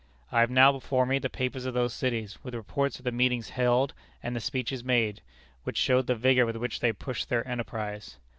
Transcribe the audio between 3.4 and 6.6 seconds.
held and the speeches made, which show the vigor with